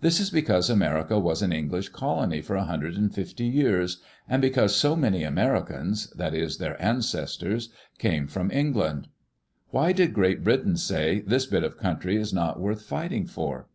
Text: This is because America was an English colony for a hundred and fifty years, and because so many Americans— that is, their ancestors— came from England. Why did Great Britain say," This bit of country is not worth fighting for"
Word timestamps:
This 0.00 0.20
is 0.20 0.30
because 0.30 0.70
America 0.70 1.18
was 1.18 1.42
an 1.42 1.52
English 1.52 1.90
colony 1.90 2.40
for 2.40 2.56
a 2.56 2.64
hundred 2.64 2.94
and 2.96 3.14
fifty 3.14 3.44
years, 3.44 3.98
and 4.26 4.40
because 4.40 4.74
so 4.74 4.96
many 4.96 5.22
Americans— 5.22 6.08
that 6.16 6.32
is, 6.32 6.56
their 6.56 6.82
ancestors— 6.82 7.68
came 7.98 8.26
from 8.26 8.50
England. 8.50 9.08
Why 9.68 9.92
did 9.92 10.14
Great 10.14 10.42
Britain 10.42 10.78
say," 10.78 11.20
This 11.26 11.44
bit 11.44 11.62
of 11.62 11.76
country 11.76 12.16
is 12.16 12.32
not 12.32 12.58
worth 12.58 12.86
fighting 12.86 13.26
for" 13.26 13.66